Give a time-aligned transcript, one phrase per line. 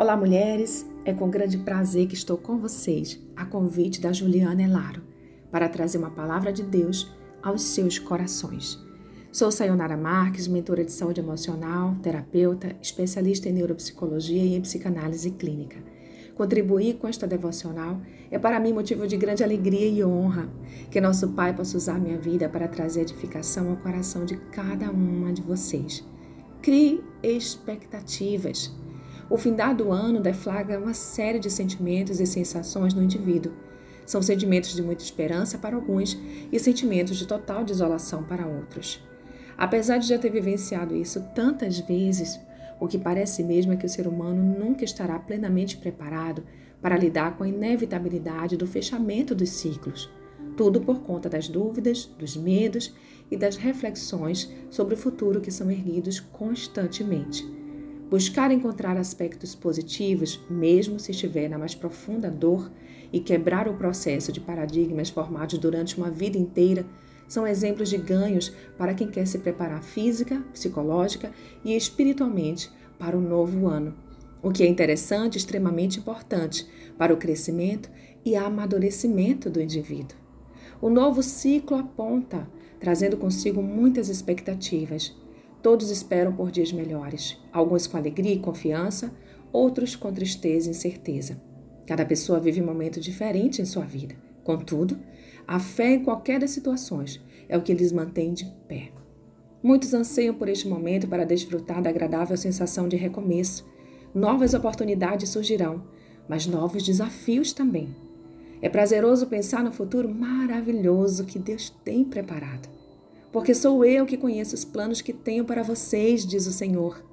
[0.00, 0.86] Olá, mulheres!
[1.04, 5.02] É com grande prazer que estou com vocês, a convite da Juliana Elaro,
[5.52, 8.82] para trazer uma palavra de Deus aos seus corações.
[9.30, 15.76] Sou Sayonara Marques, mentora de saúde emocional, terapeuta, especialista em neuropsicologia e em psicanálise clínica.
[16.34, 20.48] Contribuir com esta devocional é para mim motivo de grande alegria e honra.
[20.90, 25.30] Que nosso Pai possa usar minha vida para trazer edificação ao coração de cada uma
[25.30, 26.02] de vocês.
[26.62, 28.74] Crie expectativas.
[29.30, 33.52] O findar do ano deflagra uma série de sentimentos e sensações no indivíduo.
[34.04, 36.18] São sentimentos de muita esperança para alguns
[36.50, 39.00] e sentimentos de total desolação para outros.
[39.56, 42.40] Apesar de já ter vivenciado isso tantas vezes,
[42.80, 46.42] o que parece mesmo é que o ser humano nunca estará plenamente preparado
[46.82, 50.10] para lidar com a inevitabilidade do fechamento dos ciclos.
[50.56, 52.92] Tudo por conta das dúvidas, dos medos
[53.30, 57.59] e das reflexões sobre o futuro que são erguidos constantemente.
[58.10, 62.68] Buscar encontrar aspectos positivos, mesmo se estiver na mais profunda dor,
[63.12, 66.84] e quebrar o processo de paradigmas formados durante uma vida inteira
[67.28, 71.30] são exemplos de ganhos para quem quer se preparar física, psicológica
[71.64, 73.94] e espiritualmente para o novo ano.
[74.42, 76.66] O que é interessante e extremamente importante
[76.98, 77.88] para o crescimento
[78.24, 80.18] e amadurecimento do indivíduo.
[80.80, 82.48] O novo ciclo aponta,
[82.80, 85.14] trazendo consigo muitas expectativas
[85.62, 89.12] Todos esperam por dias melhores, alguns com alegria e confiança,
[89.52, 91.40] outros com tristeza e incerteza.
[91.86, 94.14] Cada pessoa vive um momento diferente em sua vida.
[94.42, 94.98] Contudo,
[95.46, 98.90] a fé em qualquer das situações é o que lhes mantém de pé.
[99.62, 103.68] Muitos anseiam por este momento para desfrutar da agradável sensação de recomeço.
[104.14, 105.82] Novas oportunidades surgirão,
[106.26, 107.94] mas novos desafios também.
[108.62, 112.79] É prazeroso pensar no futuro maravilhoso que Deus tem preparado
[113.32, 117.04] porque sou eu que conheço os planos que tenho para vocês, diz o Senhor.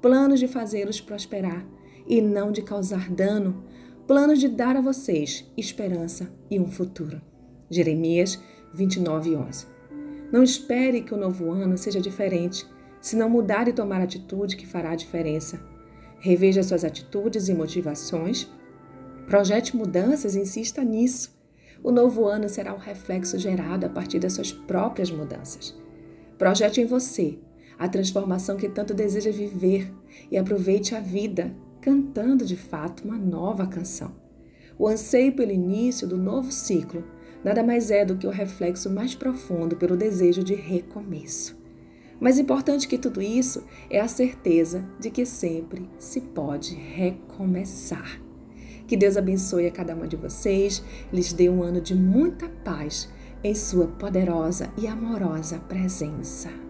[0.00, 1.66] Planos de fazê-los prosperar
[2.06, 3.64] e não de causar dano,
[4.06, 7.20] planos de dar a vocês esperança e um futuro.
[7.70, 8.40] Jeremias
[8.72, 9.66] 29, 11.
[10.32, 12.66] Não espere que o novo ano seja diferente,
[13.00, 15.60] se não mudar e tomar atitude que fará a diferença.
[16.18, 18.50] Reveja suas atitudes e motivações,
[19.26, 21.37] projete mudanças e insista nisso.
[21.82, 25.76] O novo ano será um reflexo gerado a partir das suas próprias mudanças.
[26.36, 27.38] Projete em você
[27.78, 29.92] a transformação que tanto deseja viver
[30.30, 34.16] e aproveite a vida cantando de fato uma nova canção.
[34.78, 37.04] O anseio pelo início do novo ciclo
[37.44, 41.56] nada mais é do que o reflexo mais profundo pelo desejo de recomeço.
[42.20, 48.27] Mais importante que tudo isso é a certeza de que sempre se pode recomeçar.
[48.88, 50.82] Que Deus abençoe a cada uma de vocês,
[51.12, 53.06] lhes dê um ano de muita paz
[53.44, 56.67] em sua poderosa e amorosa presença.